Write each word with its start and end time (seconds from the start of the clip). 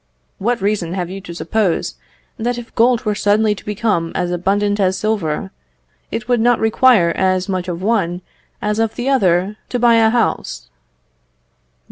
What 0.39 0.63
reason 0.63 0.95
have 0.95 1.11
you 1.11 1.21
to 1.21 1.33
suppose 1.35 1.93
that 2.37 2.57
if 2.57 2.73
gold 2.73 3.05
were 3.05 3.13
suddenly 3.13 3.53
to 3.53 3.63
become 3.63 4.11
as 4.15 4.31
abundant 4.31 4.79
as 4.79 4.97
silver, 4.97 5.51
it 6.09 6.27
would 6.27 6.39
not 6.39 6.59
require 6.59 7.11
as 7.15 7.47
much 7.47 7.67
of 7.67 7.83
one 7.83 8.23
as 8.63 8.79
of 8.79 8.95
the 8.95 9.07
other 9.09 9.57
to 9.69 9.77
buy 9.77 9.97
a 9.97 10.09
house? 10.09 10.71